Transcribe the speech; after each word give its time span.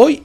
Hoy 0.00 0.22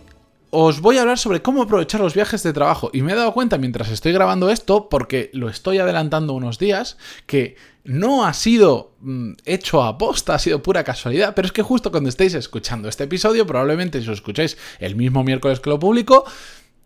os 0.51 0.81
voy 0.81 0.99
a 0.99 1.01
hablar 1.01 1.17
sobre 1.17 1.41
cómo 1.41 1.63
aprovechar 1.63 1.99
los 1.99 2.13
viajes 2.13 2.43
de 2.43 2.53
trabajo 2.53 2.91
y 2.93 3.01
me 3.01 3.13
he 3.13 3.15
dado 3.15 3.33
cuenta 3.33 3.57
mientras 3.57 3.89
estoy 3.89 4.11
grabando 4.11 4.51
esto, 4.51 4.87
porque 4.87 5.31
lo 5.33 5.49
estoy 5.49 5.79
adelantando 5.79 6.33
unos 6.33 6.59
días, 6.59 6.95
que 7.25 7.55
no 7.83 8.23
ha 8.23 8.33
sido 8.33 8.91
mm, 8.99 9.31
hecho 9.45 9.81
a 9.81 9.97
posta, 9.97 10.35
ha 10.35 10.37
sido 10.37 10.61
pura 10.61 10.83
casualidad, 10.83 11.33
pero 11.33 11.47
es 11.47 11.51
que 11.51 11.63
justo 11.63 11.89
cuando 11.89 12.09
estéis 12.09 12.35
escuchando 12.35 12.87
este 12.87 13.05
episodio, 13.05 13.47
probablemente 13.47 13.99
si 13.99 14.07
os 14.07 14.19
escucháis 14.19 14.59
el 14.77 14.95
mismo 14.95 15.23
miércoles 15.23 15.59
que 15.59 15.71
lo 15.71 15.79
publico, 15.79 16.23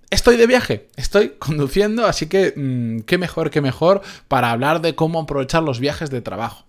Estoy 0.09 0.37
de 0.37 0.47
viaje, 0.47 0.87
estoy 0.95 1.33
conduciendo, 1.37 2.05
así 2.05 2.27
que 2.27 2.53
mm, 2.55 3.01
qué 3.01 3.17
mejor 3.17 3.49
que 3.49 3.59
mejor 3.59 4.01
para 4.29 4.51
hablar 4.51 4.79
de 4.79 4.95
cómo 4.95 5.19
aprovechar 5.19 5.61
los 5.63 5.81
viajes 5.81 6.09
de 6.09 6.21
trabajo. 6.21 6.65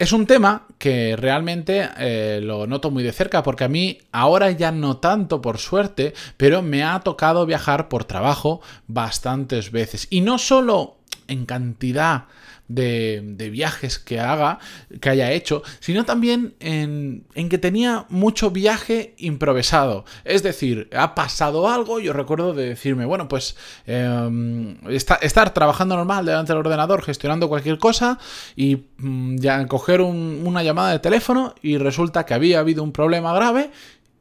Es 0.00 0.14
un 0.14 0.24
tema 0.24 0.66
que 0.78 1.14
realmente 1.14 1.86
eh, 1.98 2.40
lo 2.42 2.66
noto 2.66 2.90
muy 2.90 3.02
de 3.02 3.12
cerca 3.12 3.42
porque 3.42 3.64
a 3.64 3.68
mí 3.68 3.98
ahora 4.12 4.50
ya 4.50 4.72
no 4.72 4.96
tanto 4.96 5.42
por 5.42 5.58
suerte, 5.58 6.14
pero 6.38 6.62
me 6.62 6.82
ha 6.82 7.00
tocado 7.00 7.44
viajar 7.44 7.90
por 7.90 8.04
trabajo 8.04 8.62
bastantes 8.86 9.70
veces. 9.72 10.06
Y 10.08 10.22
no 10.22 10.38
solo 10.38 10.96
en 11.28 11.44
cantidad 11.44 12.28
de, 12.70 13.50
viajes 13.50 13.98
que 13.98 14.20
haga, 14.20 14.58
que 15.00 15.10
haya 15.10 15.32
hecho, 15.32 15.62
sino 15.80 16.04
también 16.04 16.54
en, 16.60 17.24
que 17.34 17.58
tenía 17.58 18.06
mucho 18.08 18.50
viaje 18.50 19.14
improvisado. 19.18 20.04
Es 20.24 20.42
decir, 20.42 20.88
ha 20.96 21.14
pasado 21.14 21.68
algo, 21.68 22.00
yo 22.00 22.12
recuerdo 22.12 22.54
de 22.54 22.68
decirme, 22.68 23.04
bueno, 23.04 23.28
pues 23.28 23.56
em, 23.86 24.76
estar 24.88 25.52
trabajando 25.52 25.96
normal 25.96 26.24
delante 26.24 26.52
del 26.52 26.60
ordenador, 26.60 27.02
gestionando 27.02 27.48
cualquier 27.48 27.78
cosa 27.78 28.18
y 28.54 28.84
mm, 28.98 29.36
ya 29.38 29.66
coger 29.66 30.00
una 30.00 30.62
llamada 30.62 30.92
de 30.92 31.00
teléfono 31.00 31.54
y 31.62 31.76
resulta 31.76 32.24
que 32.24 32.34
había 32.34 32.60
habido 32.60 32.82
un 32.82 32.92
problema 32.92 33.32
grave 33.34 33.70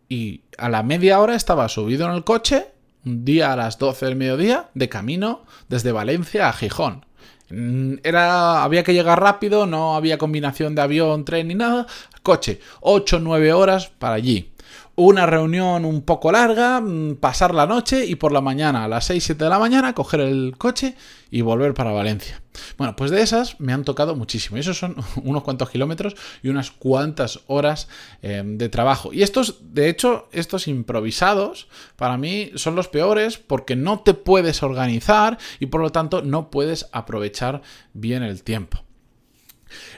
y 0.08 0.41
a 0.58 0.69
la 0.69 0.81
media 0.81 1.19
hora 1.19 1.36
estaba 1.36 1.69
subido 1.69 2.08
en 2.08 2.16
el 2.16 2.23
coche, 2.23 2.67
un 3.06 3.23
día 3.23 3.53
a 3.53 3.56
las 3.56 3.78
12 3.78 4.08
del 4.08 4.16
mediodía, 4.16 4.69
de 4.73 4.89
camino 4.89 5.45
desde 5.67 5.91
Valencia 5.91 6.50
a 6.50 6.53
Gijón. 6.53 7.06
Mm, 7.50 7.95
era, 8.03 8.64
había 8.64 8.83
que 8.83 8.94
llegar 8.94 9.19
rápido, 9.22 9.66
no 9.66 9.95
había 9.95 10.17
combinación 10.17 10.75
de 10.75 10.81
avión, 10.81 11.25
tren 11.25 11.47
ni 11.47 11.56
nada. 11.56 11.88
Coche, 12.23 12.59
8 12.81 13.19
9 13.19 13.53
horas 13.53 13.88
para 13.88 14.16
allí 14.16 14.52
una 15.00 15.25
reunión 15.25 15.86
un 15.86 16.02
poco 16.02 16.31
larga, 16.31 16.81
mm, 16.81 17.16
pasar 17.16 17.53
la 17.55 17.66
noche 17.66 18.05
y 18.05 18.16
por 18.16 18.33
la 18.33 18.42
mañana, 18.42 18.83
a 18.83 18.88
las 18.89 19.06
6, 19.06 19.23
7 19.23 19.45
de 19.45 19.50
la 19.50 19.58
mañana, 19.58 19.94
coger 19.94 20.19
el 20.19 20.56
coche 20.58 20.95
y 21.31 21.41
volver 21.41 21.73
para 21.73 21.91
Valencia. 21.91 22.41
Bueno, 22.78 22.97
pues 22.97 23.09
de 23.09 23.22
esas 23.22 23.59
me 23.61 23.72
han 23.72 23.86
tocado 23.86 24.17
muchísimo. 24.17 24.58
Y 24.58 24.59
esos 24.59 24.78
son 24.78 24.97
unos 25.23 25.44
cuantos 25.44 25.69
kilómetros 25.69 26.16
y 26.44 26.50
unas 26.50 26.72
cuantas 26.72 27.39
horas 27.47 27.88
eh, 28.22 28.44
de 28.45 28.67
trabajo. 28.67 29.14
Y 29.14 29.23
estos, 29.23 29.59
de 29.73 29.88
hecho, 29.88 30.28
estos 30.33 30.67
improvisados, 30.67 31.69
para 31.95 32.17
mí 32.17 32.52
son 32.56 32.75
los 32.75 32.89
peores 32.89 33.38
porque 33.38 33.78
no 33.78 34.02
te 34.02 34.13
puedes 34.13 34.63
organizar 34.63 35.38
y 35.61 35.67
por 35.67 35.80
lo 35.80 35.91
tanto 35.91 36.22
no 36.23 36.52
puedes 36.52 36.88
aprovechar 36.91 37.61
bien 37.94 38.22
el 38.22 38.44
tiempo. 38.44 38.84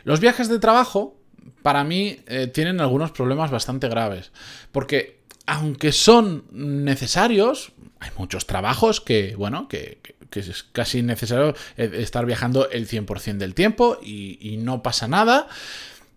Los 0.03 0.19
viajes 0.19 0.47
de 0.47 0.59
trabajo 0.59 1.20
para 1.61 1.83
mí 1.83 2.19
eh, 2.27 2.47
tienen 2.47 2.81
algunos 2.81 3.11
problemas 3.11 3.51
bastante 3.51 3.87
graves. 3.87 4.31
Porque 4.71 5.21
aunque 5.45 5.91
son 5.91 6.45
necesarios, 6.51 7.73
hay 7.99 8.09
muchos 8.17 8.47
trabajos 8.47 9.01
que, 9.01 9.35
bueno, 9.35 9.67
que, 9.67 9.99
es 10.31 10.63
casi 10.71 11.01
necesario 11.01 11.53
eh, 11.75 11.91
estar 11.95 12.25
viajando 12.25 12.69
el 12.69 12.87
100% 12.87 13.37
del 13.37 13.53
tiempo 13.53 13.97
y, 14.01 14.57
no 14.59 14.81
pasa 14.81 15.07
nada 15.07 15.47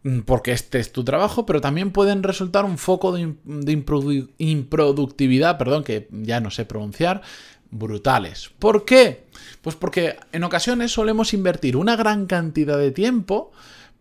mm, 0.04 0.20
porque 0.20 0.52
este 0.52 0.78
es 0.78 0.92
tu 0.92 1.02
trabajo, 1.04 1.46
pero 1.46 1.60
también 1.60 1.90
pueden 1.90 2.22
resultar 2.22 2.64
un 2.64 2.78
foco 2.78 3.12
de, 3.12 3.34
improductividad, 4.38 5.58
perdón, 5.58 5.82
que 5.84 6.06
ya 6.10 6.40
no 6.40 6.50
sé 6.50 6.64
pronunciar, 6.64 7.22
brutales. 7.70 8.52
¿Por 8.58 8.84
qué? 8.84 9.24
Pues 9.60 9.74
porque 9.74 10.16
en 10.30 10.44
ocasiones 10.44 10.92
solemos 10.92 11.34
invertir 11.34 11.76
una 11.76 11.96
gran 11.96 12.26
cantidad 12.26 12.78
de 12.78 12.92
tiempo 12.92 13.50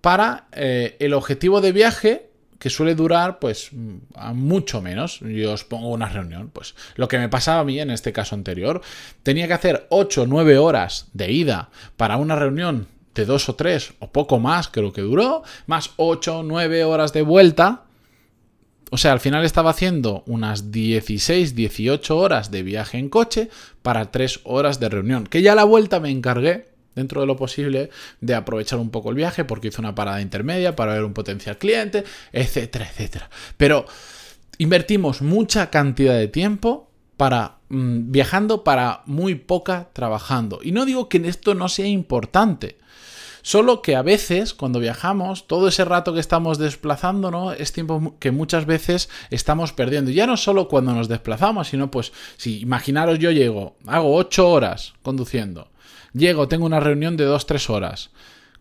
para 0.03 0.47
eh, 0.51 0.97
el 0.99 1.13
objetivo 1.13 1.61
de 1.61 1.71
viaje 1.71 2.29
que 2.59 2.69
suele 2.69 2.93
durar 2.93 3.39
pues 3.39 3.69
mucho 3.71 4.81
menos. 4.81 5.21
Yo 5.21 5.53
os 5.53 5.63
pongo 5.63 5.87
una 5.91 6.09
reunión. 6.09 6.49
Pues 6.51 6.75
lo 6.95 7.07
que 7.07 7.17
me 7.17 7.29
pasaba 7.29 7.61
a 7.61 7.63
mí 7.63 7.79
en 7.79 7.89
este 7.89 8.11
caso 8.11 8.35
anterior, 8.35 8.81
tenía 9.23 9.47
que 9.47 9.53
hacer 9.53 9.87
8 9.89 10.23
o 10.23 10.27
9 10.27 10.57
horas 10.57 11.07
de 11.13 11.31
ida 11.31 11.69
para 11.95 12.17
una 12.17 12.35
reunión 12.35 12.87
de 13.15 13.23
2 13.23 13.47
o 13.47 13.55
3 13.55 13.93
o 13.99 14.11
poco 14.11 14.39
más 14.39 14.67
creo 14.67 14.91
que 14.91 15.01
duró, 15.01 15.43
más 15.67 15.91
8 15.95 16.39
o 16.39 16.43
9 16.43 16.83
horas 16.83 17.13
de 17.13 17.21
vuelta. 17.21 17.83
O 18.91 18.97
sea, 18.97 19.13
al 19.13 19.21
final 19.21 19.45
estaba 19.45 19.69
haciendo 19.69 20.23
unas 20.25 20.69
16, 20.69 21.55
18 21.55 22.17
horas 22.17 22.51
de 22.51 22.61
viaje 22.61 22.97
en 22.97 23.07
coche 23.07 23.49
para 23.81 24.11
3 24.11 24.41
horas 24.43 24.81
de 24.81 24.89
reunión. 24.89 25.27
Que 25.27 25.41
ya 25.41 25.55
la 25.55 25.63
vuelta 25.63 26.01
me 26.01 26.11
encargué 26.11 26.72
dentro 26.95 27.21
de 27.21 27.27
lo 27.27 27.35
posible, 27.35 27.89
de 28.21 28.35
aprovechar 28.35 28.79
un 28.79 28.89
poco 28.89 29.09
el 29.09 29.15
viaje 29.15 29.45
porque 29.45 29.69
hizo 29.69 29.81
una 29.81 29.95
parada 29.95 30.21
intermedia 30.21 30.75
para 30.75 30.93
ver 30.93 31.03
un 31.03 31.13
potencial 31.13 31.57
cliente, 31.57 32.03
etcétera, 32.31 32.87
etcétera. 32.89 33.29
Pero 33.57 33.85
invertimos 34.57 35.21
mucha 35.21 35.69
cantidad 35.69 36.17
de 36.17 36.27
tiempo 36.27 36.89
para 37.17 37.57
mm, 37.69 38.11
viajando 38.11 38.63
para 38.63 39.01
muy 39.05 39.35
poca 39.35 39.89
trabajando. 39.93 40.59
Y 40.63 40.71
no 40.71 40.85
digo 40.85 41.09
que 41.09 41.17
esto 41.27 41.53
no 41.55 41.69
sea 41.69 41.87
importante. 41.87 42.77
Solo 43.45 43.81
que 43.81 43.97
a 43.97 44.01
veces, 44.01 44.53
cuando 44.53 44.79
viajamos, 44.79 45.47
todo 45.47 45.67
ese 45.67 45.83
rato 45.83 46.13
que 46.13 46.21
estamos 46.21 46.57
desplazándonos 46.57 47.59
es 47.59 47.73
tiempo 47.73 48.15
que 48.17 48.31
muchas 48.31 48.65
veces 48.65 49.09
estamos 49.31 49.73
perdiendo. 49.73 50.11
ya 50.11 50.25
no 50.25 50.37
solo 50.37 50.69
cuando 50.69 50.93
nos 50.93 51.09
desplazamos, 51.09 51.67
sino 51.67 51.91
pues, 51.91 52.13
si 52.37 52.61
imaginaros 52.61 53.19
yo 53.19 53.31
llego, 53.31 53.75
hago 53.85 54.15
8 54.15 54.49
horas 54.49 54.93
conduciendo, 55.01 55.67
Llego, 56.13 56.47
tengo 56.47 56.65
una 56.65 56.79
reunión 56.79 57.17
de 57.17 57.27
2-3 57.27 57.69
horas. 57.69 58.11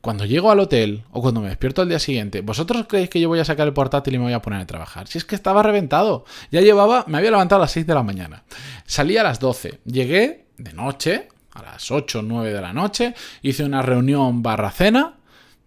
Cuando 0.00 0.24
llego 0.24 0.50
al 0.50 0.58
hotel 0.58 1.04
o 1.12 1.22
cuando 1.22 1.40
me 1.40 1.48
despierto 1.48 1.80
al 1.80 1.88
día 1.88 2.00
siguiente, 2.00 2.40
¿vosotros 2.40 2.86
creéis 2.88 3.08
que 3.08 3.20
yo 3.20 3.28
voy 3.28 3.38
a 3.38 3.44
sacar 3.44 3.68
el 3.68 3.72
portátil 3.72 4.14
y 4.14 4.18
me 4.18 4.24
voy 4.24 4.32
a 4.32 4.42
poner 4.42 4.60
a 4.60 4.66
trabajar? 4.66 5.06
Si 5.06 5.18
es 5.18 5.24
que 5.24 5.36
estaba 5.36 5.62
reventado. 5.62 6.24
Ya 6.50 6.60
llevaba, 6.60 7.04
me 7.06 7.18
había 7.18 7.30
levantado 7.30 7.60
a 7.60 7.64
las 7.64 7.72
6 7.72 7.86
de 7.86 7.94
la 7.94 8.02
mañana. 8.02 8.42
Salí 8.84 9.16
a 9.16 9.22
las 9.22 9.38
12. 9.38 9.80
Llegué 9.84 10.46
de 10.58 10.72
noche, 10.72 11.28
a 11.52 11.62
las 11.62 11.90
8 11.90 12.18
o 12.18 12.22
9 12.22 12.52
de 12.52 12.60
la 12.60 12.72
noche. 12.72 13.14
Hice 13.42 13.64
una 13.64 13.82
reunión 13.82 14.42
barra 14.42 14.72
cena. 14.72 15.18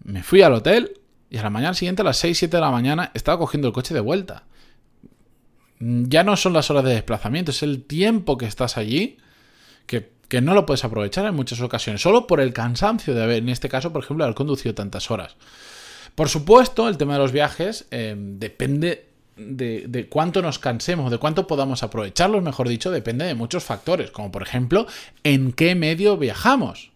Me 0.04 0.22
fui 0.22 0.42
al 0.42 0.54
hotel 0.54 1.00
y 1.30 1.38
a 1.38 1.44
la 1.44 1.50
mañana 1.50 1.74
siguiente, 1.74 2.02
a 2.02 2.06
las 2.06 2.18
6, 2.18 2.38
7 2.38 2.58
de 2.58 2.62
la 2.62 2.72
mañana, 2.72 3.12
estaba 3.14 3.38
cogiendo 3.38 3.68
el 3.68 3.74
coche 3.74 3.94
de 3.94 4.00
vuelta. 4.00 4.44
Ya 5.80 6.24
no 6.24 6.38
son 6.38 6.54
las 6.54 6.70
horas 6.70 6.84
de 6.84 6.94
desplazamiento, 6.94 7.52
es 7.52 7.64
el 7.64 7.84
tiempo 7.84 8.38
que 8.38 8.46
estás 8.46 8.78
allí 8.78 9.18
que 9.86 10.15
que 10.28 10.42
no 10.42 10.54
lo 10.54 10.66
puedes 10.66 10.84
aprovechar 10.84 11.26
en 11.26 11.36
muchas 11.36 11.62
ocasiones, 11.62 12.02
solo 12.02 12.28
por 12.28 12.40
el 12.40 12.54
cansancio 12.54 13.14
de 13.14 13.24
haber, 13.24 13.38
en 13.38 13.50
este 13.50 13.70
caso, 13.70 13.94
por 13.94 14.04
ejemplo, 14.04 14.24
haber 14.24 14.36
conducido 14.36 14.74
tantas 14.74 15.12
horas. 15.12 15.36
Por 16.16 16.30
supuesto, 16.30 16.88
el 16.88 16.98
tema 16.98 17.14
de 17.14 17.20
los 17.20 17.32
viajes 17.32 17.86
eh, 17.92 18.16
depende 18.18 19.10
de, 19.38 20.08
cuánto 20.10 20.42
nos 20.42 20.60
cansemos, 20.60 21.12
de 21.12 21.18
cuánto 21.18 21.46
podamos 21.46 21.84
aprovecharlos, 21.84 22.42
mejor 22.42 22.70
dicho, 22.70 22.92
depende 22.92 23.26
de 23.26 23.36
muchos 23.36 23.64
factores, 23.64 24.12
como 24.12 24.32
por 24.32 24.42
ejemplo, 24.42 24.88
en 25.24 25.52
qué 25.52 25.76
medio 25.76 26.18
viajamos. 26.18 26.92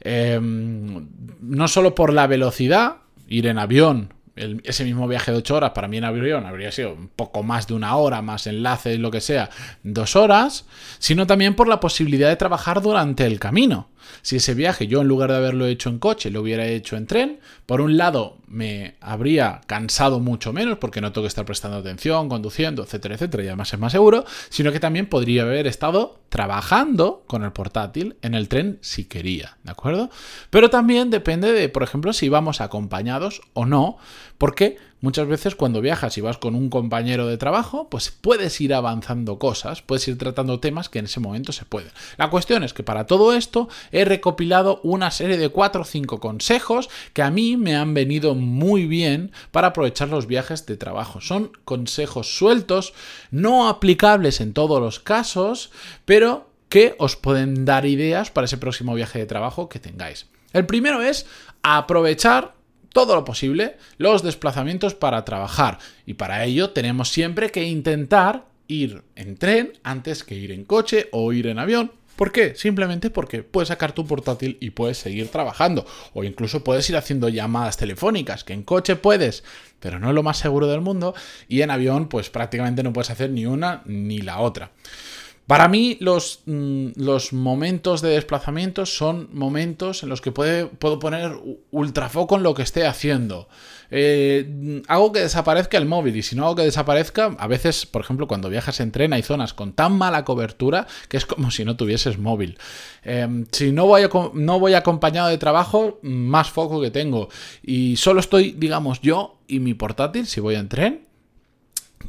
Eh, 0.00 0.38
no 0.40 1.68
solo 1.68 1.94
por 1.94 2.12
la 2.12 2.26
velocidad, 2.26 2.96
ir 3.28 3.46
en 3.46 3.58
avión 3.58 4.14
ese 4.64 4.84
mismo 4.84 5.08
viaje 5.08 5.32
de 5.32 5.38
8 5.38 5.56
horas 5.56 5.70
para 5.70 5.88
mí 5.88 5.96
en 5.98 6.04
avión 6.04 6.46
habría 6.46 6.72
sido 6.72 6.94
un 6.94 7.08
poco 7.08 7.42
más 7.42 7.66
de 7.66 7.74
una 7.74 7.96
hora, 7.96 8.22
más 8.22 8.46
enlaces, 8.46 8.98
lo 8.98 9.10
que 9.10 9.20
sea, 9.20 9.50
dos 9.82 10.16
horas, 10.16 10.66
sino 10.98 11.26
también 11.26 11.54
por 11.54 11.68
la 11.68 11.80
posibilidad 11.80 12.28
de 12.28 12.36
trabajar 12.36 12.82
durante 12.82 13.26
el 13.26 13.38
camino. 13.38 13.88
Si 14.22 14.36
ese 14.36 14.54
viaje 14.54 14.86
yo 14.86 15.00
en 15.00 15.08
lugar 15.08 15.30
de 15.30 15.36
haberlo 15.36 15.66
hecho 15.66 15.88
en 15.88 15.98
coche 15.98 16.30
lo 16.30 16.40
hubiera 16.40 16.66
hecho 16.66 16.96
en 16.96 17.06
tren, 17.06 17.40
por 17.66 17.80
un 17.80 17.96
lado 17.96 18.38
me 18.46 18.96
habría 19.00 19.60
cansado 19.66 20.20
mucho 20.20 20.52
menos 20.52 20.78
porque 20.78 21.00
no 21.00 21.12
tengo 21.12 21.24
que 21.24 21.28
estar 21.28 21.44
prestando 21.44 21.76
atención, 21.78 22.28
conduciendo, 22.28 22.82
etcétera, 22.82 23.14
etcétera, 23.14 23.44
y 23.44 23.46
además 23.48 23.72
es 23.72 23.78
más 23.78 23.92
seguro, 23.92 24.24
sino 24.48 24.72
que 24.72 24.80
también 24.80 25.06
podría 25.06 25.42
haber 25.42 25.66
estado 25.66 26.20
trabajando 26.28 27.24
con 27.26 27.44
el 27.44 27.52
portátil 27.52 28.16
en 28.22 28.34
el 28.34 28.48
tren 28.48 28.78
si 28.80 29.04
quería, 29.04 29.58
¿de 29.64 29.70
acuerdo? 29.70 30.10
Pero 30.50 30.70
también 30.70 31.10
depende 31.10 31.52
de, 31.52 31.68
por 31.68 31.82
ejemplo, 31.82 32.12
si 32.12 32.28
vamos 32.28 32.60
acompañados 32.60 33.42
o 33.52 33.66
no, 33.66 33.98
porque 34.38 34.76
Muchas 35.00 35.28
veces 35.28 35.54
cuando 35.54 35.80
viajas 35.80 36.18
y 36.18 36.20
vas 36.20 36.38
con 36.38 36.56
un 36.56 36.70
compañero 36.70 37.28
de 37.28 37.38
trabajo, 37.38 37.88
pues 37.88 38.10
puedes 38.10 38.60
ir 38.60 38.74
avanzando 38.74 39.38
cosas, 39.38 39.80
puedes 39.80 40.08
ir 40.08 40.18
tratando 40.18 40.58
temas 40.58 40.88
que 40.88 40.98
en 40.98 41.04
ese 41.04 41.20
momento 41.20 41.52
se 41.52 41.64
pueden. 41.64 41.92
La 42.16 42.30
cuestión 42.30 42.64
es 42.64 42.72
que 42.72 42.82
para 42.82 43.06
todo 43.06 43.32
esto 43.32 43.68
he 43.92 44.04
recopilado 44.04 44.80
una 44.82 45.12
serie 45.12 45.38
de 45.38 45.50
4 45.50 45.82
o 45.82 45.84
5 45.84 46.18
consejos 46.18 46.90
que 47.12 47.22
a 47.22 47.30
mí 47.30 47.56
me 47.56 47.76
han 47.76 47.94
venido 47.94 48.34
muy 48.34 48.86
bien 48.86 49.30
para 49.52 49.68
aprovechar 49.68 50.08
los 50.08 50.26
viajes 50.26 50.66
de 50.66 50.76
trabajo. 50.76 51.20
Son 51.20 51.52
consejos 51.64 52.36
sueltos, 52.36 52.92
no 53.30 53.68
aplicables 53.68 54.40
en 54.40 54.52
todos 54.52 54.80
los 54.80 54.98
casos, 54.98 55.70
pero 56.04 56.48
que 56.68 56.96
os 56.98 57.14
pueden 57.14 57.64
dar 57.64 57.86
ideas 57.86 58.30
para 58.30 58.46
ese 58.46 58.58
próximo 58.58 58.94
viaje 58.94 59.20
de 59.20 59.26
trabajo 59.26 59.68
que 59.68 59.78
tengáis. 59.78 60.26
El 60.52 60.66
primero 60.66 61.02
es 61.02 61.26
aprovechar 61.62 62.57
todo 62.92 63.14
lo 63.14 63.24
posible 63.24 63.76
los 63.96 64.22
desplazamientos 64.22 64.94
para 64.94 65.24
trabajar 65.24 65.78
y 66.06 66.14
para 66.14 66.44
ello 66.44 66.70
tenemos 66.70 67.10
siempre 67.10 67.50
que 67.50 67.64
intentar 67.64 68.46
ir 68.68 69.02
en 69.16 69.36
tren 69.36 69.72
antes 69.82 70.24
que 70.24 70.34
ir 70.34 70.52
en 70.52 70.64
coche 70.64 71.08
o 71.12 71.32
ir 71.32 71.46
en 71.46 71.58
avión. 71.58 71.92
¿Por 72.18 72.32
qué? 72.32 72.56
Simplemente 72.56 73.10
porque 73.10 73.44
puedes 73.44 73.68
sacar 73.68 73.92
tu 73.92 74.04
portátil 74.04 74.58
y 74.60 74.70
puedes 74.70 74.98
seguir 74.98 75.28
trabajando. 75.28 75.86
O 76.14 76.24
incluso 76.24 76.64
puedes 76.64 76.90
ir 76.90 76.96
haciendo 76.96 77.28
llamadas 77.28 77.76
telefónicas, 77.76 78.42
que 78.42 78.54
en 78.54 78.64
coche 78.64 78.96
puedes, 78.96 79.44
pero 79.78 80.00
no 80.00 80.08
es 80.08 80.14
lo 80.16 80.24
más 80.24 80.36
seguro 80.36 80.66
del 80.66 80.80
mundo. 80.80 81.14
Y 81.46 81.62
en 81.62 81.70
avión, 81.70 82.08
pues 82.08 82.28
prácticamente 82.28 82.82
no 82.82 82.92
puedes 82.92 83.10
hacer 83.10 83.30
ni 83.30 83.46
una 83.46 83.82
ni 83.86 84.18
la 84.18 84.40
otra. 84.40 84.72
Para 85.48 85.66
mí 85.66 85.96
los, 86.00 86.42
mm, 86.44 86.88
los, 86.96 87.32
momentos 87.32 88.02
de 88.02 88.10
desplazamiento 88.10 88.84
son 88.84 89.30
momentos 89.32 90.02
en 90.02 90.10
los 90.10 90.20
que 90.20 90.30
puedo 90.30 90.98
poner 90.98 91.32
ultrafoco 91.70 92.36
en 92.36 92.42
lo 92.42 92.52
que 92.52 92.60
esté 92.60 92.86
haciendo. 92.86 93.48
Eh, 93.90 94.82
hago 94.88 95.10
que 95.10 95.20
desaparezca 95.20 95.78
el 95.78 95.86
móvil 95.86 96.16
y 96.16 96.22
si 96.22 96.36
no 96.36 96.44
hago 96.44 96.56
que 96.56 96.64
desaparezca, 96.64 97.34
a 97.38 97.46
veces, 97.46 97.86
por 97.86 98.02
ejemplo, 98.02 98.28
cuando 98.28 98.50
viajas 98.50 98.78
en 98.80 98.92
tren 98.92 99.14
hay 99.14 99.22
zonas 99.22 99.54
con 99.54 99.72
tan 99.72 99.96
mala 99.96 100.26
cobertura 100.26 100.86
que 101.08 101.16
es 101.16 101.24
como 101.24 101.50
si 101.50 101.64
no 101.64 101.78
tuvieses 101.78 102.18
móvil. 102.18 102.58
Em, 103.02 103.46
si 103.50 103.72
no 103.72 103.86
voy, 103.86 104.02
no 104.34 104.60
voy 104.60 104.74
acompañado 104.74 105.30
de 105.30 105.38
trabajo, 105.38 105.98
más 106.02 106.50
foco 106.50 106.78
que 106.82 106.90
tengo. 106.90 107.30
Y 107.62 107.96
solo 107.96 108.20
estoy, 108.20 108.52
digamos, 108.52 109.00
yo 109.00 109.38
y 109.48 109.60
mi 109.60 109.72
portátil 109.72 110.26
si 110.26 110.40
voy 110.40 110.56
en 110.56 110.68
tren 110.68 111.07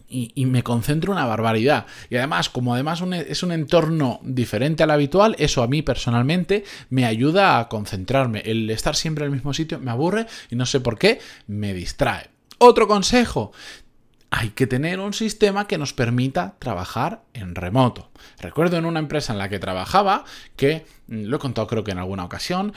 y, 0.09 0.45
me 0.45 0.63
concentro 0.63 1.11
una 1.11 1.25
barbaridad. 1.25 1.85
Y 2.09 2.15
además, 2.15 2.49
como 2.49 2.73
además 2.73 3.03
es 3.27 3.43
un 3.43 3.51
entorno 3.51 4.19
diferente 4.23 4.83
al 4.83 4.91
habitual, 4.91 5.35
eso 5.39 5.61
a 5.61 5.67
mí 5.67 5.81
personalmente 5.81 6.63
me 6.89 7.05
ayuda 7.05 7.59
a 7.59 7.69
concentrarme. 7.69 8.41
El 8.45 8.69
estar 8.69 8.95
siempre 8.95 9.25
en 9.25 9.31
el 9.31 9.35
mismo 9.37 9.53
sitio 9.53 9.79
me 9.79 9.91
aburre 9.91 10.25
y 10.49 10.55
no 10.55 10.65
sé 10.65 10.79
por 10.79 10.97
qué, 10.97 11.19
me 11.47 11.73
distrae. 11.73 12.29
Otro 12.57 12.87
consejo, 12.87 13.51
hay 14.31 14.49
que 14.49 14.67
tener 14.67 14.99
un 14.99 15.13
sistema 15.13 15.67
que 15.67 15.77
nos 15.77 15.93
permita 15.93 16.55
trabajar 16.59 17.23
en 17.33 17.55
remoto. 17.55 18.09
Recuerdo 18.39 18.77
en 18.77 18.85
una 18.85 18.99
empresa 18.99 19.33
en 19.33 19.39
la 19.39 19.49
que 19.49 19.59
trabajaba 19.59 20.23
que, 20.55 20.85
mm, 21.07 21.23
lo 21.23 21.37
he 21.37 21.39
contado 21.39 21.67
creo 21.67 21.83
que 21.83 21.91
en 21.91 21.99
alguna 21.99 22.25
ocasión, 22.25 22.73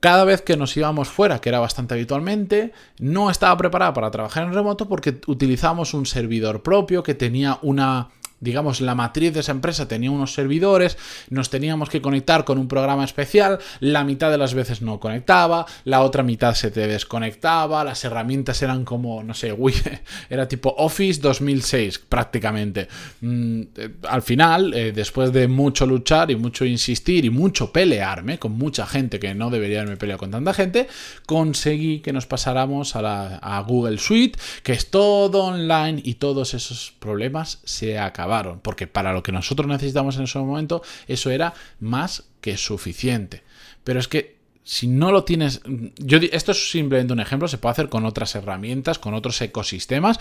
cada 0.00 0.24
vez 0.24 0.42
que 0.42 0.56
nos 0.56 0.76
íbamos 0.76 1.08
fuera, 1.08 1.40
que 1.40 1.48
era 1.48 1.58
bastante 1.58 1.94
habitualmente, 1.94 2.72
no 2.98 3.30
estaba 3.30 3.56
preparada 3.56 3.92
para 3.92 4.10
trabajar 4.10 4.44
en 4.44 4.54
remoto 4.54 4.88
porque 4.88 5.20
utilizábamos 5.26 5.94
un 5.94 6.06
servidor 6.06 6.62
propio 6.62 7.02
que 7.02 7.14
tenía 7.14 7.58
una 7.62 8.08
digamos, 8.40 8.80
la 8.80 8.94
matriz 8.94 9.32
de 9.32 9.40
esa 9.40 9.52
empresa 9.52 9.88
tenía 9.88 10.10
unos 10.10 10.34
servidores, 10.34 10.98
nos 11.30 11.48
teníamos 11.48 11.88
que 11.88 12.02
conectar 12.02 12.44
con 12.44 12.58
un 12.58 12.68
programa 12.68 13.04
especial, 13.04 13.58
la 13.80 14.04
mitad 14.04 14.30
de 14.30 14.38
las 14.38 14.52
veces 14.52 14.82
no 14.82 15.00
conectaba, 15.00 15.64
la 15.84 16.02
otra 16.02 16.22
mitad 16.22 16.54
se 16.54 16.70
te 16.70 16.86
desconectaba, 16.86 17.82
las 17.82 18.04
herramientas 18.04 18.60
eran 18.62 18.84
como, 18.84 19.22
no 19.22 19.32
sé, 19.32 19.56
era 20.30 20.46
tipo 20.48 20.74
Office 20.76 21.20
2006 21.20 21.98
prácticamente. 21.98 22.88
Mm, 23.22 23.62
eh, 23.74 23.90
al 24.08 24.22
final, 24.22 24.74
eh, 24.74 24.92
después 24.92 25.32
de 25.32 25.48
mucho 25.48 25.86
luchar 25.86 26.30
y 26.30 26.36
mucho 26.36 26.64
insistir 26.64 27.24
y 27.24 27.30
mucho 27.30 27.72
pelearme 27.72 28.38
con 28.38 28.52
mucha 28.52 28.86
gente 28.86 29.18
que 29.18 29.34
no 29.34 29.50
debería 29.50 29.80
haberme 29.80 29.96
peleado 29.96 30.18
con 30.18 30.30
tanta 30.30 30.52
gente, 30.52 30.88
conseguí 31.24 32.00
que 32.00 32.12
nos 32.12 32.26
pasáramos 32.26 32.96
a, 32.96 33.02
la, 33.02 33.36
a 33.36 33.60
Google 33.60 33.98
Suite, 33.98 34.38
que 34.62 34.72
es 34.72 34.90
todo 34.90 35.44
online 35.44 36.02
y 36.04 36.14
todos 36.14 36.52
esos 36.52 36.92
problemas 36.98 37.60
se 37.64 37.98
acabaron 37.98 38.25
porque 38.62 38.86
para 38.86 39.12
lo 39.12 39.22
que 39.22 39.32
nosotros 39.32 39.68
necesitamos 39.68 40.16
en 40.16 40.24
ese 40.24 40.38
momento, 40.38 40.82
eso 41.06 41.30
era 41.30 41.54
más 41.80 42.24
que 42.40 42.56
suficiente. 42.56 43.42
Pero 43.84 44.00
es 44.00 44.08
que 44.08 44.36
si 44.64 44.88
no 44.88 45.12
lo 45.12 45.24
tienes, 45.24 45.60
yo 45.96 46.18
esto 46.32 46.52
es 46.52 46.70
simplemente 46.70 47.12
un 47.12 47.20
ejemplo, 47.20 47.46
se 47.46 47.58
puede 47.58 47.72
hacer 47.72 47.88
con 47.88 48.04
otras 48.04 48.34
herramientas, 48.34 48.98
con 48.98 49.14
otros 49.14 49.40
ecosistemas, 49.40 50.18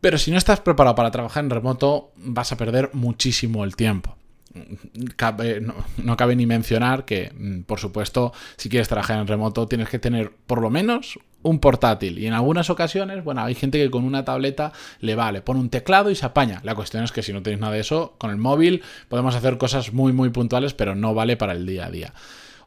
pero 0.00 0.16
si 0.16 0.30
no 0.30 0.38
estás 0.38 0.60
preparado 0.60 0.96
para 0.96 1.10
trabajar 1.10 1.44
en 1.44 1.50
remoto, 1.50 2.12
vas 2.16 2.52
a 2.52 2.56
perder 2.56 2.90
muchísimo 2.94 3.64
el 3.64 3.76
tiempo. 3.76 4.16
no, 4.54 5.74
no, 5.98 6.16
cabe 6.16 6.36
ni 6.36 6.46
mencionar 6.46 7.04
que, 7.04 7.32
mm, 7.36 7.60
por 7.62 7.78
supuesto, 7.78 8.32
si 8.56 8.68
quieres 8.68 8.88
trabajar 8.88 9.18
en 9.18 9.26
remoto, 9.26 9.68
tienes 9.68 9.88
que 9.88 9.98
tener 9.98 10.32
por 10.46 10.60
lo 10.60 10.70
menos 10.70 11.18
un 11.42 11.58
portátil. 11.58 12.18
Y 12.18 12.26
en 12.26 12.32
algunas 12.32 12.70
ocasiones, 12.70 13.24
bueno, 13.24 13.42
hay 13.42 13.54
gente 13.54 13.78
que 13.78 13.90
con 13.90 14.04
una 14.04 14.24
tableta 14.24 14.72
le 15.00 15.14
vale, 15.14 15.42
pone 15.42 15.60
un 15.60 15.70
teclado 15.70 16.10
y 16.10 16.14
se 16.14 16.26
apaña. 16.26 16.60
La 16.64 16.74
cuestión 16.74 17.04
es 17.04 17.12
que 17.12 17.22
si 17.22 17.32
no 17.32 17.42
tenéis 17.42 17.60
nada 17.60 17.72
de 17.72 17.80
eso, 17.80 18.14
con 18.18 18.30
el 18.30 18.36
móvil 18.36 18.82
podemos 19.08 19.34
hacer 19.34 19.58
cosas 19.58 19.92
muy, 19.92 20.12
muy 20.12 20.30
puntuales, 20.30 20.74
pero 20.74 20.94
no 20.94 21.14
vale 21.14 21.36
para 21.36 21.52
el 21.52 21.66
día 21.66 21.86
a 21.86 21.90
día. 21.90 22.14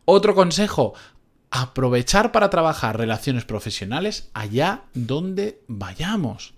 Otro 0.05 0.35
consejo, 0.35 0.93
aprovechar 1.51 2.31
para 2.31 2.49
trabajar 2.49 2.97
relaciones 2.97 3.45
profesionales 3.45 4.29
allá 4.33 4.83
donde 4.93 5.61
vayamos. 5.67 6.53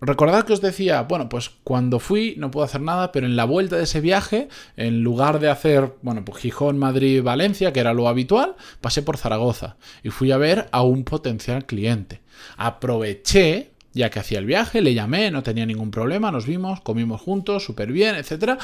Recordad 0.00 0.44
que 0.44 0.52
os 0.52 0.60
decía, 0.60 1.02
bueno, 1.02 1.28
pues 1.28 1.50
cuando 1.64 1.98
fui 1.98 2.34
no 2.38 2.50
puedo 2.52 2.64
hacer 2.64 2.80
nada, 2.80 3.10
pero 3.10 3.26
en 3.26 3.34
la 3.34 3.44
vuelta 3.44 3.76
de 3.76 3.82
ese 3.82 4.00
viaje, 4.00 4.48
en 4.76 5.02
lugar 5.02 5.40
de 5.40 5.50
hacer, 5.50 5.94
bueno, 6.02 6.24
pues 6.24 6.38
Gijón, 6.38 6.78
Madrid, 6.78 7.22
Valencia, 7.22 7.72
que 7.72 7.80
era 7.80 7.92
lo 7.92 8.06
habitual, 8.06 8.54
pasé 8.80 9.02
por 9.02 9.16
Zaragoza 9.16 9.76
y 10.04 10.10
fui 10.10 10.30
a 10.30 10.36
ver 10.36 10.68
a 10.70 10.82
un 10.82 11.02
potencial 11.02 11.66
cliente. 11.66 12.20
Aproveché, 12.56 13.72
ya 13.92 14.10
que 14.10 14.20
hacía 14.20 14.38
el 14.38 14.46
viaje, 14.46 14.80
le 14.82 14.94
llamé, 14.94 15.32
no 15.32 15.42
tenía 15.42 15.66
ningún 15.66 15.90
problema, 15.90 16.30
nos 16.30 16.46
vimos, 16.46 16.80
comimos 16.80 17.20
juntos, 17.20 17.64
súper 17.64 17.90
bien, 17.90 18.14
etc. 18.14 18.60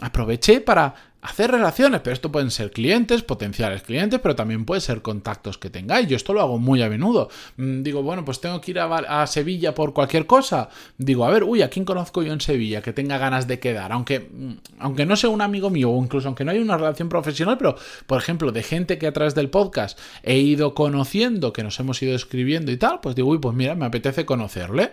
Aproveché 0.00 0.60
para 0.60 0.94
hacer 1.20 1.50
relaciones, 1.50 2.00
pero 2.02 2.14
esto 2.14 2.30
pueden 2.30 2.52
ser 2.52 2.70
clientes, 2.70 3.22
potenciales 3.22 3.82
clientes, 3.82 4.20
pero 4.22 4.36
también 4.36 4.64
puede 4.64 4.80
ser 4.80 5.02
contactos 5.02 5.58
que 5.58 5.70
tengáis. 5.70 6.06
Yo 6.06 6.16
esto 6.16 6.32
lo 6.32 6.40
hago 6.40 6.58
muy 6.58 6.82
a 6.82 6.88
menudo. 6.88 7.28
Mm, 7.56 7.82
digo, 7.82 8.02
bueno, 8.04 8.24
pues 8.24 8.40
tengo 8.40 8.60
que 8.60 8.70
ir 8.70 8.78
a, 8.78 9.26
Sevilla 9.26 9.74
por 9.74 9.92
cualquier 9.92 10.26
cosa. 10.26 10.68
Digo, 10.96 11.24
a 11.24 11.30
ver, 11.30 11.42
uy, 11.42 11.62
¿a 11.62 11.70
quién 11.70 11.84
conozco 11.84 12.22
yo 12.22 12.32
en 12.32 12.40
Sevilla 12.40 12.80
que 12.80 12.92
tenga 12.92 13.18
ganas 13.18 13.48
de 13.48 13.58
quedar? 13.58 13.90
Aunque, 13.90 14.20
mm, 14.20 14.52
aunque 14.78 15.04
no 15.04 15.16
sea 15.16 15.30
un 15.30 15.40
amigo 15.40 15.70
mío 15.70 15.90
o 15.90 16.02
incluso 16.02 16.28
aunque 16.28 16.44
no 16.44 16.52
haya 16.52 16.62
una 16.62 16.76
relación 16.76 17.08
profesional, 17.08 17.58
pero, 17.58 17.76
por 18.06 18.18
ejemplo, 18.18 18.52
de 18.52 18.62
gente 18.62 18.98
que 18.98 19.08
a 19.08 19.12
través 19.12 19.34
del 19.34 19.50
podcast 19.50 19.98
he 20.22 20.38
ido 20.38 20.74
conociendo, 20.74 21.52
que 21.52 21.64
nos 21.64 21.78
hemos 21.80 22.00
ido 22.02 22.14
escribiendo 22.14 22.70
y 22.70 22.76
tal, 22.76 23.00
pues 23.00 23.16
digo, 23.16 23.30
uy, 23.30 23.38
pues 23.38 23.56
mira, 23.56 23.74
me 23.74 23.86
apetece 23.86 24.24
conocerle. 24.24 24.92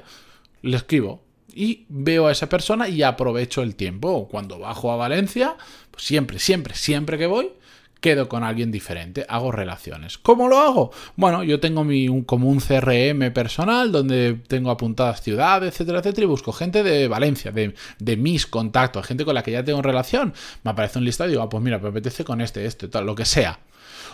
Le 0.63 0.77
escribo, 0.77 1.24
y 1.53 1.85
veo 1.89 2.27
a 2.27 2.31
esa 2.31 2.49
persona 2.49 2.89
y 2.89 3.03
aprovecho 3.03 3.61
el 3.61 3.75
tiempo. 3.75 4.27
Cuando 4.29 4.59
bajo 4.59 4.91
a 4.91 4.95
Valencia, 4.95 5.55
pues 5.91 6.03
siempre, 6.03 6.39
siempre, 6.39 6.75
siempre 6.75 7.17
que 7.17 7.27
voy, 7.27 7.51
quedo 8.05 8.29
con 8.29 8.43
alguien 8.43 8.71
diferente, 8.71 9.25
hago 9.27 9.51
relaciones. 9.51 10.17
¿Cómo 10.19 10.47
lo 10.47 10.59
hago? 10.59 10.91
Bueno, 11.15 11.43
yo 11.43 11.59
tengo 11.59 11.83
mi, 11.83 12.07
un, 12.07 12.23
como 12.23 12.49
un 12.49 12.59
CRM 12.59 13.33
personal 13.33 13.91
donde 13.91 14.39
tengo 14.47 14.69
apuntadas 14.69 15.21
ciudades, 15.21 15.73
etcétera, 15.73 15.99
etcétera, 15.99 16.25
y 16.25 16.27
busco 16.27 16.51
gente 16.51 16.83
de 16.83 17.07
Valencia, 17.07 17.51
de, 17.51 17.73
de 17.97 18.17
mis 18.17 18.45
contactos, 18.45 19.07
gente 19.07 19.25
con 19.25 19.33
la 19.33 19.41
que 19.41 19.51
ya 19.51 19.63
tengo 19.63 19.81
relación. 19.81 20.33
Me 20.63 20.69
aparece 20.69 20.99
un 20.99 21.05
listado 21.05 21.29
y 21.29 21.33
digo, 21.33 21.41
ah, 21.43 21.49
pues 21.49 21.63
mira, 21.63 21.79
me 21.79 21.89
apetece 21.89 22.23
con 22.23 22.41
este, 22.41 22.65
este, 22.65 22.87
tal, 22.89 23.07
lo 23.07 23.15
que 23.15 23.25
sea. 23.25 23.59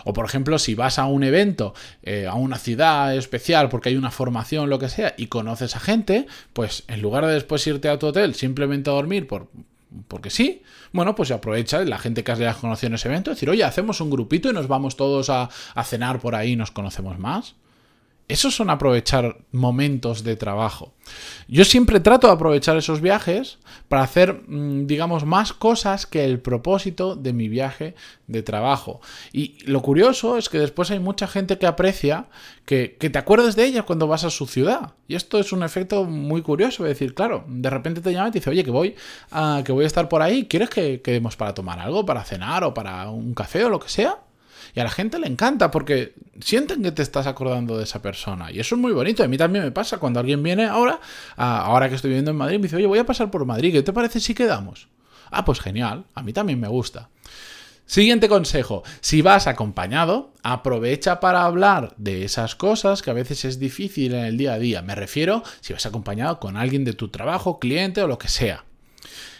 O 0.04 0.12
por 0.12 0.24
ejemplo, 0.24 0.58
si 0.58 0.74
vas 0.74 0.98
a 0.98 1.06
un 1.06 1.24
evento, 1.24 1.74
eh, 2.02 2.26
a 2.26 2.34
una 2.34 2.58
ciudad 2.58 3.14
especial 3.14 3.68
porque 3.68 3.90
hay 3.90 3.96
una 3.96 4.10
formación, 4.10 4.70
lo 4.70 4.78
que 4.78 4.88
sea, 4.88 5.14
y 5.16 5.26
conoces 5.26 5.76
a 5.76 5.80
gente, 5.80 6.26
pues 6.52 6.84
en 6.88 7.02
lugar 7.02 7.26
de 7.26 7.34
después 7.34 7.66
irte 7.66 7.88
a 7.88 7.98
tu 7.98 8.06
hotel 8.06 8.34
simplemente 8.34 8.90
a 8.90 8.94
dormir 8.94 9.26
por, 9.26 9.48
porque 10.08 10.30
sí, 10.30 10.62
bueno, 10.92 11.14
pues 11.14 11.30
aprovecha 11.30 11.84
la 11.84 11.98
gente 11.98 12.24
que 12.24 12.32
has 12.32 12.56
conocido 12.56 12.88
en 12.88 12.94
ese 12.94 13.08
evento, 13.08 13.30
decir, 13.30 13.48
oye, 13.50 13.64
hacemos 13.64 14.00
un 14.00 14.10
grupito 14.10 14.50
y 14.50 14.52
nos 14.52 14.68
vamos 14.68 14.96
todos 14.96 15.30
a, 15.30 15.48
a 15.74 15.84
cenar 15.84 16.20
por 16.20 16.34
ahí 16.34 16.52
y 16.52 16.56
nos 16.56 16.70
conocemos 16.70 17.18
más. 17.18 17.54
Esos 18.28 18.54
son 18.54 18.70
aprovechar 18.70 19.36
momentos 19.50 20.24
de 20.24 20.36
trabajo. 20.36 20.94
Yo 21.48 21.64
siempre 21.64 22.00
trato 22.00 22.28
de 22.28 22.32
aprovechar 22.32 22.76
esos 22.76 23.00
viajes 23.00 23.58
para 23.88 24.02
hacer, 24.02 24.44
mm, 24.46 24.86
digamos, 24.86 25.26
más 25.26 25.52
cosas 25.52 26.06
que 26.06 26.24
el 26.24 26.40
propósito 26.40 27.16
de 27.16 27.32
mi 27.32 27.48
viaje 27.48 27.94
de 28.28 28.42
trabajo. 28.42 29.00
Y 29.32 29.58
lo 29.66 29.82
curioso 29.82 30.38
es 30.38 30.48
que 30.48 30.58
después 30.58 30.90
hay 30.90 30.98
mucha 30.98 31.26
gente 31.26 31.58
que 31.58 31.66
aprecia 31.66 32.26
que, 32.64 32.96
te 32.98 33.18
acuerdes 33.18 33.56
de 33.56 33.66
ella 33.66 33.82
cuando 33.82 34.06
vas 34.06 34.24
a 34.24 34.30
su 34.30 34.46
ciudad. 34.46 34.92
Y 35.08 35.16
esto 35.16 35.38
es 35.38 35.52
un 35.52 35.62
efecto 35.62 36.04
muy 36.04 36.42
curioso. 36.42 36.86
Es 36.86 36.90
decir, 36.90 37.14
claro, 37.14 37.44
de 37.48 37.68
repente 37.70 38.00
te 38.00 38.12
llama 38.12 38.28
y 38.28 38.32
te 38.32 38.38
dice, 38.38 38.50
oye, 38.50 38.64
que 38.64 38.70
voy 38.70 38.94
a, 39.30 39.62
que 39.64 39.72
voy 39.72 39.84
a 39.84 39.88
estar 39.88 40.08
por 40.08 40.22
ahí, 40.22 40.46
¿quieres 40.46 40.70
que 40.70 41.02
quedemos 41.02 41.36
para 41.36 41.54
tomar 41.54 41.80
algo, 41.80 42.06
para 42.06 42.24
cenar 42.24 42.64
o 42.64 42.72
para 42.72 43.10
un 43.10 43.34
café 43.34 43.64
o 43.64 43.68
lo 43.68 43.80
que 43.80 43.88
sea? 43.88 44.18
Y 44.74 44.80
a 44.80 44.84
la 44.84 44.90
gente 44.90 45.18
le 45.18 45.26
encanta 45.26 45.70
porque 45.70 46.14
sienten 46.40 46.82
que 46.82 46.92
te 46.92 47.02
estás 47.02 47.26
acordando 47.26 47.76
de 47.76 47.84
esa 47.84 48.00
persona. 48.00 48.50
Y 48.50 48.60
eso 48.60 48.74
es 48.74 48.80
muy 48.80 48.92
bonito. 48.92 49.22
A 49.22 49.28
mí 49.28 49.36
también 49.36 49.64
me 49.64 49.70
pasa 49.70 49.98
cuando 49.98 50.20
alguien 50.20 50.42
viene 50.42 50.64
ahora, 50.66 51.00
ahora 51.36 51.88
que 51.88 51.96
estoy 51.96 52.08
viviendo 52.10 52.30
en 52.30 52.36
Madrid, 52.36 52.56
me 52.58 52.64
dice, 52.64 52.76
oye, 52.76 52.86
voy 52.86 52.98
a 52.98 53.06
pasar 53.06 53.30
por 53.30 53.44
Madrid, 53.44 53.72
¿qué 53.72 53.82
te 53.82 53.92
parece 53.92 54.20
si 54.20 54.34
quedamos? 54.34 54.88
Ah, 55.30 55.44
pues 55.44 55.60
genial, 55.60 56.04
a 56.14 56.22
mí 56.22 56.32
también 56.32 56.60
me 56.60 56.68
gusta. 56.68 57.08
Siguiente 57.84 58.28
consejo, 58.28 58.84
si 59.00 59.20
vas 59.22 59.46
acompañado, 59.46 60.32
aprovecha 60.42 61.20
para 61.20 61.44
hablar 61.44 61.94
de 61.98 62.24
esas 62.24 62.54
cosas 62.54 63.02
que 63.02 63.10
a 63.10 63.14
veces 63.14 63.44
es 63.44 63.58
difícil 63.58 64.14
en 64.14 64.24
el 64.24 64.38
día 64.38 64.54
a 64.54 64.58
día. 64.58 64.82
Me 64.82 64.94
refiero 64.94 65.42
si 65.60 65.72
vas 65.72 65.84
acompañado 65.84 66.40
con 66.40 66.56
alguien 66.56 66.84
de 66.84 66.94
tu 66.94 67.08
trabajo, 67.08 67.58
cliente 67.58 68.02
o 68.02 68.06
lo 68.06 68.18
que 68.18 68.28
sea. 68.28 68.64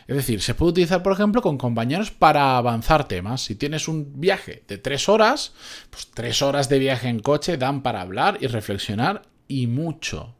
Es 0.06 0.16
decir, 0.16 0.40
se 0.42 0.54
puede 0.54 0.70
utilizar, 0.70 1.02
por 1.02 1.12
ejemplo, 1.12 1.42
con 1.42 1.58
compañeros 1.58 2.10
para 2.10 2.56
avanzar 2.56 3.08
temas. 3.08 3.42
Si 3.42 3.54
tienes 3.54 3.88
un 3.88 4.20
viaje 4.20 4.64
de 4.68 4.78
tres 4.78 5.08
horas, 5.08 5.52
pues 5.90 6.08
tres 6.12 6.42
horas 6.42 6.68
de 6.68 6.78
viaje 6.78 7.08
en 7.08 7.20
coche 7.20 7.56
dan 7.56 7.82
para 7.82 8.00
hablar 8.00 8.38
y 8.40 8.46
reflexionar 8.46 9.22
y 9.48 9.66
mucho 9.66 10.34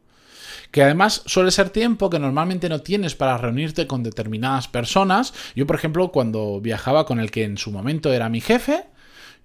que 0.73 0.81
además 0.81 1.21
suele 1.27 1.51
ser 1.51 1.69
tiempo 1.69 2.09
que 2.09 2.17
normalmente 2.17 2.67
no 2.67 2.81
tienes 2.81 3.13
para 3.13 3.37
reunirte 3.37 3.85
con 3.85 4.01
determinadas 4.01 4.67
personas. 4.67 5.31
Yo, 5.55 5.67
por 5.67 5.75
ejemplo, 5.75 6.11
cuando 6.11 6.59
viajaba 6.61 7.05
con 7.05 7.19
el 7.19 7.29
que 7.29 7.43
en 7.43 7.59
su 7.59 7.71
momento 7.71 8.11
era 8.11 8.27
mi 8.27 8.41
jefe, 8.41 8.87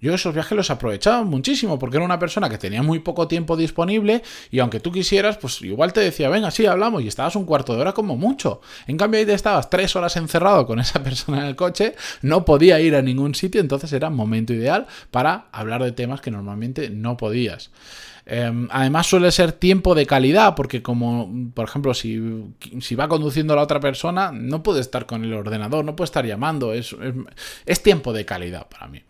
yo 0.01 0.13
esos 0.13 0.33
viajes 0.33 0.55
los 0.55 0.69
aprovechaba 0.69 1.23
muchísimo 1.23 1.79
porque 1.79 1.97
era 1.97 2.05
una 2.05 2.19
persona 2.19 2.49
que 2.49 2.57
tenía 2.57 2.83
muy 2.83 2.99
poco 2.99 3.27
tiempo 3.27 3.57
disponible 3.57 4.23
y 4.51 4.59
aunque 4.59 4.79
tú 4.79 4.91
quisieras, 4.91 5.37
pues 5.37 5.61
igual 5.61 5.93
te 5.93 6.01
decía, 6.01 6.29
venga, 6.29 6.51
sí, 6.51 6.65
hablamos 6.65 7.03
y 7.03 7.07
estabas 7.07 7.35
un 7.35 7.45
cuarto 7.45 7.75
de 7.75 7.81
hora 7.81 7.93
como 7.93 8.15
mucho. 8.15 8.61
En 8.87 8.97
cambio 8.97 9.19
ahí 9.19 9.25
te 9.25 9.33
estabas 9.33 9.69
tres 9.69 9.95
horas 9.95 10.15
encerrado 10.17 10.65
con 10.65 10.79
esa 10.79 11.03
persona 11.03 11.39
en 11.39 11.45
el 11.45 11.55
coche, 11.55 11.95
no 12.21 12.45
podía 12.45 12.79
ir 12.79 12.95
a 12.95 13.01
ningún 13.01 13.35
sitio, 13.35 13.61
entonces 13.61 13.91
era 13.93 14.09
momento 14.09 14.53
ideal 14.53 14.87
para 15.11 15.47
hablar 15.51 15.83
de 15.83 15.91
temas 15.91 16.21
que 16.21 16.31
normalmente 16.31 16.89
no 16.89 17.17
podías. 17.17 17.71
Em, 18.31 18.67
además 18.69 19.07
suele 19.07 19.31
ser 19.31 19.53
tiempo 19.53 19.95
de 19.95 20.05
calidad, 20.05 20.53
porque 20.55 20.83
como, 20.83 21.33
por 21.55 21.67
ejemplo, 21.67 21.95
si, 21.95 22.19
va 22.95 23.07
conduciendo 23.07 23.55
la 23.55 23.63
otra 23.63 23.79
persona, 23.79 24.31
no 24.31 24.61
puede 24.61 24.81
estar 24.81 25.07
con 25.07 25.23
el 25.23 25.33
ordenador, 25.33 25.83
no 25.83 25.95
puede 25.95 26.05
estar 26.05 26.25
llamando, 26.27 26.73
es, 26.73 26.95
es, 27.65 27.81
tiempo 27.81 28.13
de 28.13 28.25
calidad 28.25 28.67
para 28.69 28.87
mí. 28.87 29.01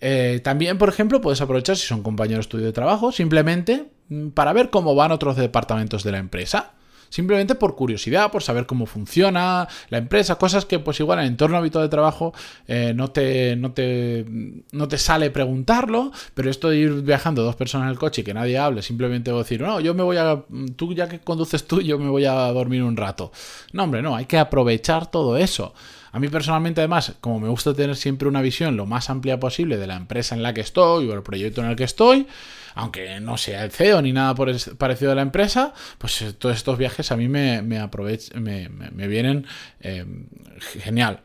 Eh, 0.00 0.40
también, 0.44 0.78
por 0.78 0.88
ejemplo, 0.88 1.20
puedes 1.20 1.40
aprovechar 1.40 1.76
si 1.76 1.86
son 1.86 2.02
compañeros 2.02 2.48
tuyos 2.48 2.66
de 2.66 2.72
trabajo, 2.72 3.12
simplemente 3.12 3.86
mm, 4.08 4.28
para 4.28 4.52
ver 4.52 4.70
cómo 4.70 4.94
van 4.94 5.12
otros 5.12 5.36
departamentos 5.36 6.04
de 6.04 6.12
la 6.12 6.18
empresa 6.18 6.72
simplemente 7.10 7.54
por 7.54 7.74
curiosidad, 7.74 8.30
por 8.30 8.42
saber 8.42 8.66
cómo 8.66 8.86
funciona 8.86 9.68
la 9.88 9.98
empresa, 9.98 10.36
cosas 10.36 10.64
que 10.64 10.78
pues 10.78 11.00
igual 11.00 11.18
en 11.18 11.24
el 11.24 11.30
entorno 11.32 11.56
habitual 11.56 11.84
de 11.84 11.88
trabajo 11.88 12.32
eh, 12.66 12.92
no, 12.94 13.10
te, 13.10 13.56
no, 13.56 13.72
te, 13.72 14.24
no 14.72 14.88
te 14.88 14.98
sale 14.98 15.30
preguntarlo, 15.30 16.12
pero 16.34 16.50
esto 16.50 16.70
de 16.70 16.78
ir 16.78 17.02
viajando 17.02 17.42
dos 17.42 17.56
personas 17.56 17.86
en 17.86 17.92
el 17.92 17.98
coche 17.98 18.22
y 18.22 18.24
que 18.24 18.34
nadie 18.34 18.58
hable, 18.58 18.82
simplemente 18.82 19.32
decir, 19.32 19.60
no, 19.60 19.80
yo 19.80 19.94
me 19.94 20.02
voy 20.02 20.16
a, 20.16 20.42
tú 20.76 20.94
ya 20.94 21.08
que 21.08 21.20
conduces 21.20 21.66
tú, 21.66 21.80
yo 21.80 21.98
me 21.98 22.08
voy 22.08 22.24
a 22.24 22.34
dormir 22.52 22.82
un 22.82 22.96
rato. 22.96 23.32
No, 23.72 23.84
hombre, 23.84 24.02
no, 24.02 24.16
hay 24.16 24.26
que 24.26 24.38
aprovechar 24.38 25.10
todo 25.10 25.36
eso. 25.36 25.74
A 26.18 26.20
mí 26.20 26.26
personalmente, 26.26 26.80
además, 26.80 27.14
como 27.20 27.38
me 27.38 27.48
gusta 27.48 27.72
tener 27.74 27.94
siempre 27.94 28.26
una 28.26 28.42
visión 28.42 28.76
lo 28.76 28.86
más 28.86 29.08
amplia 29.08 29.38
posible 29.38 29.76
de 29.76 29.86
la 29.86 29.94
empresa 29.94 30.34
en 30.34 30.42
la 30.42 30.52
que 30.52 30.62
estoy 30.62 31.08
o 31.08 31.14
el 31.14 31.22
proyecto 31.22 31.60
en 31.60 31.68
el 31.68 31.76
que 31.76 31.84
estoy, 31.84 32.26
aunque 32.74 33.20
no 33.20 33.38
sea 33.38 33.62
el 33.62 33.70
CEO 33.70 34.02
ni 34.02 34.12
nada 34.12 34.34
por 34.34 34.50
parecido 34.78 35.12
a 35.12 35.14
la 35.14 35.22
empresa, 35.22 35.74
pues 35.96 36.20
eh, 36.22 36.32
todos 36.32 36.56
estos 36.56 36.76
viajes 36.76 37.12
a 37.12 37.16
mí 37.16 37.28
me, 37.28 37.62
me, 37.62 39.06
vienen 39.06 39.46
eh, 39.80 40.04
genial. 40.80 41.20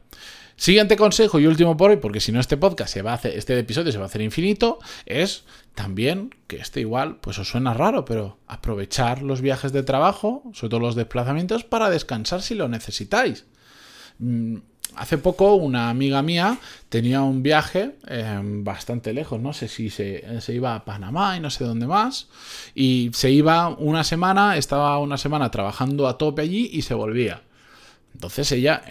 Siguiente 0.57 0.95
consejo 0.95 1.39
y 1.39 1.47
último 1.47 1.75
por 1.75 1.89
hoy, 1.89 1.97
porque 1.97 2.19
si 2.19 2.31
no 2.31 2.39
este 2.39 2.57
podcast 2.57 2.93
se 2.93 3.01
va 3.01 3.13
a 3.13 3.15
hacer, 3.15 3.35
este 3.35 3.57
episodio 3.57 3.91
se 3.91 3.97
va 3.97 4.03
a 4.03 4.07
hacer 4.09 4.21
infinito, 4.21 4.77
es 5.07 5.43
también, 5.73 6.35
que 6.45 6.57
este 6.57 6.81
igual, 6.81 7.15
pues 7.15 7.39
os 7.39 7.49
suena 7.49 7.73
raro, 7.73 8.05
pero 8.05 8.37
aprovechar 8.45 9.23
los 9.23 9.41
viajes 9.41 9.73
de 9.73 9.81
trabajo, 9.81 10.43
sobre 10.53 10.69
todo 10.69 10.81
los 10.81 10.93
desplazamientos, 10.93 11.63
para 11.63 11.89
descansar 11.89 12.43
si 12.43 12.53
lo 12.53 12.67
necesitáis. 12.69 13.47
Mm, 14.19 14.57
hace 14.95 15.17
poco 15.17 15.55
una 15.55 15.89
amiga 15.89 16.21
mía 16.21 16.57
tenía 16.89 17.21
un 17.21 17.43
viaje 17.43 17.95
em, 18.07 18.63
bastante 18.63 19.13
lejos, 19.13 19.39
no 19.41 19.53
sé 19.53 19.67
si 19.67 19.89
se, 19.89 20.23
iba 20.49 20.75
a 20.75 20.85
Panamá 20.85 21.37
y 21.37 21.39
no 21.39 21.49
sé 21.49 21.63
dónde 21.63 21.87
más, 21.87 22.27
y 22.75 23.11
se 23.13 23.31
iba 23.31 23.69
una 23.69 24.03
semana, 24.03 24.57
estaba 24.57 24.99
una 24.99 25.17
semana 25.17 25.51
trabajando 25.51 26.07
a 26.07 26.17
tope 26.17 26.41
allí 26.41 26.69
y 26.71 26.83
se 26.83 26.93
volvía. 26.93 27.41
Entonces 28.13 28.51
ella, 28.51 28.83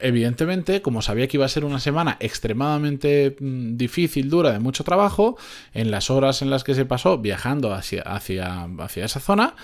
evidentemente, 0.00 0.82
como 0.82 1.00
sabía 1.00 1.28
que 1.28 1.36
iba 1.36 1.46
a 1.46 1.48
ser 1.48 1.64
una 1.64 1.78
semana 1.78 2.16
extremadamente 2.18 3.36
mm, 3.38 3.76
difícil, 3.76 4.28
dura, 4.28 4.50
de 4.52 4.58
mucho 4.58 4.82
trabajo, 4.82 5.36
en 5.72 5.92
las 5.92 6.10
horas 6.10 6.42
en 6.42 6.50
las 6.50 6.64
que 6.64 6.74
se 6.74 6.84
pasó 6.84 7.18
viajando 7.18 7.72
hacia, 7.72 8.02
hacia, 8.02 8.64
hacia 8.80 9.04
esa 9.04 9.20
zona, 9.20 9.54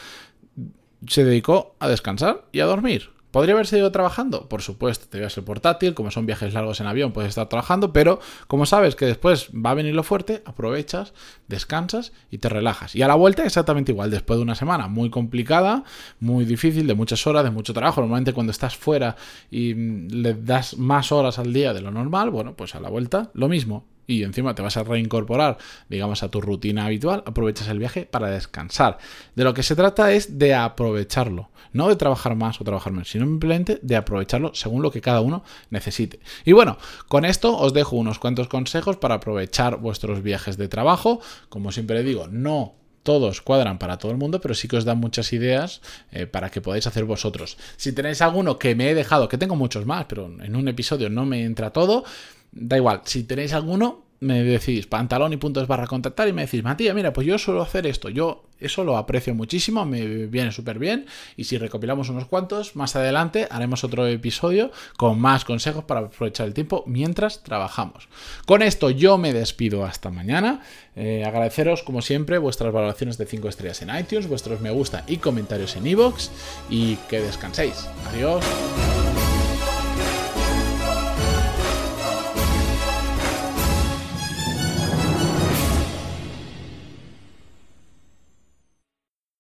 se 1.09 1.25
dedicó 1.25 1.75
a 1.81 1.89
descansar 1.89 2.45
y 2.53 2.61
a 2.61 2.67
dormir. 2.67 3.11
¿Podría 3.33 3.55
haber 3.55 3.67
seguido 3.67 3.91
trabajando? 3.91 4.47
Por 4.49 4.61
supuesto, 4.61 5.07
te 5.09 5.29
ser 5.31 5.45
portátil, 5.45 5.95
como 5.95 6.11
son 6.11 6.27
viajes 6.27 6.53
largos 6.53 6.81
en 6.81 6.87
avión, 6.87 7.13
puedes 7.13 7.31
estar 7.31 7.49
trabajando, 7.49 7.93
pero 7.93 8.21
como 8.47 8.67
sabes 8.67 8.95
que 8.95 9.07
después 9.07 9.49
va 9.55 9.71
a 9.71 9.75
venir 9.75 9.95
lo 9.95 10.03
fuerte, 10.03 10.43
aprovechas, 10.45 11.15
descansas 11.49 12.13
y 12.31 12.39
te 12.39 12.51
relajas. 12.51 12.95
Y 12.95 13.01
a 13.01 13.09
la 13.09 13.15
vuelta 13.15 13.45
exactamente 13.45 13.91
igual, 13.91 14.11
después 14.11 14.39
de 14.39 14.43
una 14.43 14.55
semana 14.55 14.87
muy 14.87 15.09
complicada, 15.09 15.83
muy 16.21 16.45
difícil, 16.45 16.87
de 16.87 16.95
muchas 16.95 17.27
horas, 17.27 17.43
de 17.43 17.51
mucho 17.51 17.73
trabajo. 17.73 18.03
Normalmente 18.03 18.35
cuando 18.35 18.53
estás 18.53 18.77
fuera 18.77 19.17
y 19.51 19.73
le 19.75 20.35
das 20.35 20.77
más 20.77 21.11
horas 21.11 21.39
al 21.39 21.55
día 21.55 21.73
de 21.73 21.81
lo 21.81 21.91
normal, 21.91 22.29
bueno, 22.29 22.55
pues 22.55 22.75
a 22.75 22.81
la 22.81 22.91
vuelta 22.91 23.31
lo 23.33 23.49
mismo 23.49 23.87
y 24.13 24.23
encima 24.25 24.55
te 24.55 24.63
vas 24.63 24.77
a 24.77 24.85
reincorporar, 24.85 25.59
digamos, 25.89 26.23
a 26.23 26.29
tu 26.29 26.41
rutina 26.41 26.87
habitual, 26.87 27.23
aprovechas 27.27 27.69
el 27.69 27.79
viaje 27.79 28.07
para 28.07 28.29
descansar. 28.29 28.99
De 29.35 29.45
lo 29.45 29.55
que 29.55 29.63
se 29.63 29.77
trata 29.77 30.13
es 30.13 30.39
de 30.39 30.55
aprovecharlo, 30.55 31.51
no 31.73 31.89
de 31.89 31.97
trabajar 31.97 32.37
más 32.37 32.61
o 32.61 32.65
trabajar 32.65 32.93
menos, 32.93 33.11
sino 33.11 33.25
simplemente 33.25 33.79
de 33.83 33.97
aprovecharlo 33.97 34.55
según 34.55 34.83
lo 34.83 34.91
que 34.91 35.01
cada 35.01 35.21
uno 35.21 35.45
necesite. 35.71 36.21
Y 36.45 36.53
bueno, 36.53 36.79
con 37.09 37.25
esto 37.25 37.57
os 37.57 37.73
dejo 37.73 37.97
unos 37.97 38.19
cuantos 38.19 38.49
consejos 38.49 38.97
para 38.97 39.17
aprovechar 39.17 39.77
vuestros 39.77 40.23
viajes 40.23 40.57
de 40.57 40.69
trabajo. 40.69 41.21
Como 41.49 41.73
siempre 41.73 42.03
digo, 42.03 42.29
no 42.29 42.75
todos 43.03 43.41
cuadran 43.41 43.79
para 43.79 43.99
todo 43.99 44.13
el 44.13 44.19
mundo, 44.19 44.41
pero 44.41 44.55
sí 44.55 44.69
que 44.69 44.77
os 44.77 44.85
dan 44.85 44.99
muchas 44.99 45.33
ideas 45.33 45.81
eh, 46.11 46.27
para 46.27 46.51
que 46.51 46.61
podáis 46.61 46.87
hacer 46.87 47.05
vosotros. 47.05 47.57
Si 47.77 47.93
tenéis 47.93 48.23
alguno 48.23 48.59
que 48.59 48.75
me 48.75 48.91
he 48.91 48.95
dejado, 48.95 49.29
que 49.29 49.39
tengo 49.39 49.57
muchos 49.57 49.87
más, 49.87 50.07
pero 50.07 50.27
en 50.27 50.57
un 50.57 50.69
episodio 50.69 51.11
no 51.11 51.27
me 51.27 51.45
entra 51.45 51.71
todo, 51.71 52.05
Da 52.53 52.77
igual, 52.77 53.01
si 53.05 53.25
tenéis 53.25 53.55
alguno, 53.55 54.05
me 54.23 54.45
decís 54.45 54.87
pantalón 54.87 55.33
y 55.33 55.37
puntos 55.37 55.67
barra 55.67 55.89
contactar 55.89 56.29
y 56.29 56.33
me 56.33 56.43
decís, 56.43 56.63
Matías, 56.63 56.95
mira, 56.95 57.13
pues 57.13 57.27
yo 57.27 57.39
suelo 57.39 57.61
hacer 57.61 57.89
esto, 57.89 58.09
yo 58.09 58.45
eso 58.61 58.85
lo 58.85 58.97
aprecio 58.97 59.35
muchísimo, 59.35 59.85
me 59.85 60.27
viene 60.27 60.53
súper 60.53 60.79
bien 60.79 61.07
y 61.37 61.43
si 61.45 61.59
recopilamos 61.59 62.09
unos 62.09 62.27
cuantos, 62.27 62.77
más 62.77 62.95
adelante 62.95 63.49
haremos 63.51 63.83
otro 63.83 64.07
episodio 64.07 64.71
con 64.97 65.21
más 65.21 65.45
consejos 65.45 65.85
para 65.85 66.01
aprovechar 66.01 66.47
el 66.47 66.55
tiempo 66.55 66.85
mientras 66.87 67.43
trabajamos. 67.43 68.09
Con 68.47 68.63
esto 68.63 68.91
yo 68.91 69.19
me 69.19 69.33
despido 69.33 69.85
hasta 69.85 70.11
mañana, 70.11 70.61
eh, 70.95 71.25
agradeceros 71.27 71.83
como 71.83 72.01
siempre 72.01 72.39
vuestras 72.39 72.73
valoraciones 72.73 73.19
de 73.19 73.27
5 73.27 73.49
estrellas 73.49 73.83
en 73.83 73.97
iTunes, 73.97 74.29
vuestros 74.29 74.61
me 74.61 74.71
gusta 74.71 75.03
y 75.09 75.17
comentarios 75.17 75.75
en 75.75 75.89
iVoox 75.89 76.31
y 76.71 76.95
que 77.11 77.21
descanséis. 77.21 77.89
Adiós. 78.13 78.45